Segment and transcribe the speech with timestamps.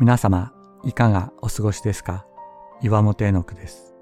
[0.00, 0.50] 皆様、
[0.82, 2.24] いかがお過ごしですか？
[2.80, 3.94] 岩本絵の句です。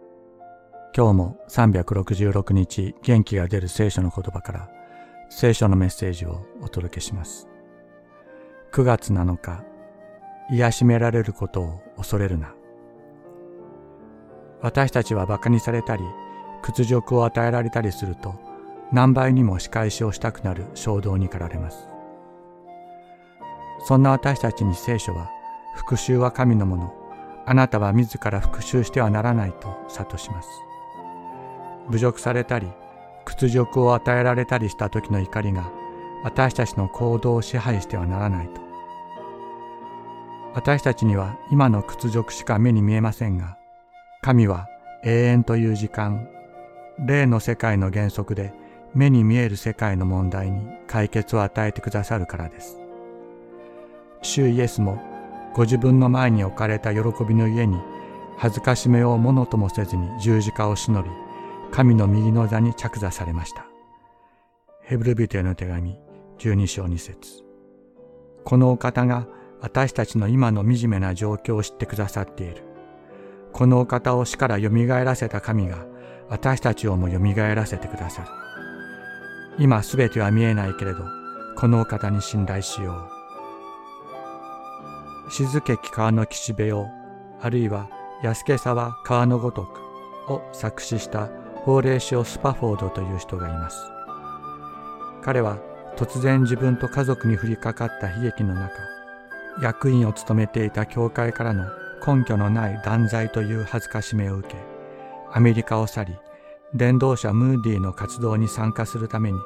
[0.96, 4.70] 今日も366日元気が出る聖書の言葉から
[5.28, 7.48] 聖書のメッセージをお届けします。
[8.70, 9.64] 9月7日、
[10.52, 12.54] 癒しめられることを恐れるな。
[14.62, 16.04] 私たちは馬鹿にされたり、
[16.62, 18.36] 屈辱を与えられたりすると、
[18.92, 21.88] 何倍にも仕返しをしたくなる衝動に駆られます。
[23.84, 25.32] そんな私たちに聖書は、
[25.78, 26.92] 復讐は神のもの。
[27.46, 30.48] あなたは自ら復讐してはならないと諭します。
[31.88, 32.68] 侮辱されたり、
[33.24, 35.70] 屈辱を与えられたりした時の怒りが
[36.24, 38.60] 私たちの行動を支配してはならないと。
[40.54, 43.56] 私たちには今の屈辱しか目に見えませんが、
[44.20, 44.66] 神は
[45.04, 46.28] 永遠という時間、
[46.98, 48.52] 霊の世界の原則で
[48.94, 52.80] 目に見える世界の問題に解決を与えてくださるからです。
[54.22, 55.00] 主イエスも
[55.54, 57.78] ご自分の前に置かれた喜びの家に
[58.36, 61.10] 恥ずかしめをものともせずに十字架を忍び、
[61.72, 63.66] 神の右の座に着座されました。
[64.82, 65.98] ヘブルビテの手紙
[66.38, 67.44] 12章2節
[68.44, 69.26] このお方が
[69.60, 72.62] 私たちの今の惨めな状況を知ってくださっている。
[73.52, 75.84] このお方を死から蘇らせた神が
[76.28, 78.28] 私たちをも蘇らせてくださる。
[79.58, 81.04] 今すべては見えないけれど、
[81.56, 83.17] このお方に信頼しよう。
[85.30, 86.86] 静けき川の岸辺を、
[87.40, 87.88] あるいは
[88.22, 91.28] 安けさは川のごとくを作詞した
[91.64, 93.78] 法令師をスパフォードという人がいます。
[95.22, 95.58] 彼は
[95.96, 98.72] 突然自分と家族に降りかかった悲劇の中、
[99.62, 101.66] 役員を務めていた教会からの
[102.06, 104.56] 根拠のない断罪という恥ずかしめを受け、
[105.32, 106.16] アメリカを去り、
[106.74, 109.38] 伝道者ムーディの活動に参加するために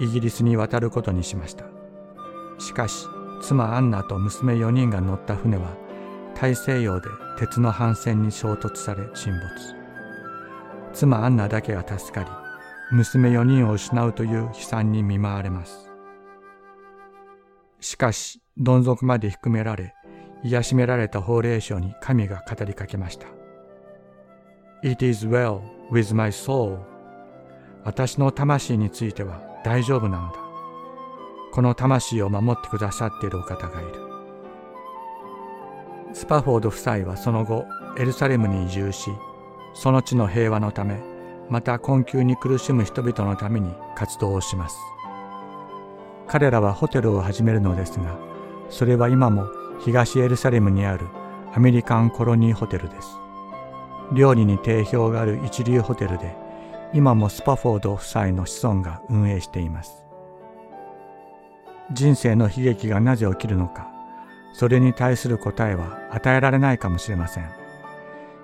[0.00, 1.64] イギリスに渡ることにしました。
[2.58, 3.06] しかし、
[3.40, 5.76] 妻アンナと娘4人が乗った船は
[6.34, 7.08] 大西洋で
[7.38, 9.74] 鉄の帆船に衝突され沈没。
[10.92, 12.30] 妻アンナだけが助かり
[12.90, 15.90] 娘4人を失うという悲惨に見舞われます。
[17.80, 19.94] しかしどん底まで低められ
[20.42, 23.26] 癒しめられた法令書に神が語りかけました。
[24.82, 25.60] It is well
[25.90, 26.78] with my soul
[27.84, 30.47] 私の魂については大丈夫なのだ。
[31.52, 33.90] この魂を守ってくださっているお方がいる。
[36.12, 37.64] スパフォード夫妻はその後、
[37.96, 39.10] エルサレムに移住し、
[39.74, 41.00] その地の平和のため、
[41.48, 44.76] また困窮に苦しむ人々のために活動をします。
[46.26, 48.16] 彼らはホテルを始めるのですが、
[48.68, 49.46] それは今も
[49.80, 51.06] 東エルサレムにある
[51.54, 53.08] アメリカンコロニーホテルです。
[54.12, 56.36] 料理に定評がある一流ホテルで、
[56.94, 60.07] 今もスパフォード夫妻の子孫が運営しています。
[61.92, 63.90] 人生の悲劇がなぜ起きるのか、
[64.52, 67.48] それに対する答えは与えられないかもしれません。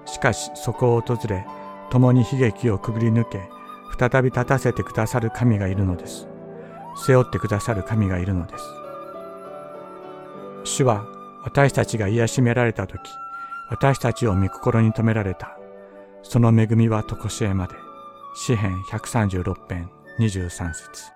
[0.07, 1.47] しかしそこを訪れ、
[1.91, 3.43] 共に悲劇をくぐり抜け、
[3.99, 6.27] 再び立たせてくださる神がいるのです。
[7.07, 8.65] 背負ってくださる神がいるのです。
[10.65, 11.07] 主は
[11.45, 13.01] 私たちが癒しめられたとき、
[13.71, 15.59] 私たちを御心に留められた。
[16.23, 17.75] その恵みはとこしえまで。
[18.35, 21.14] 詩編136編23節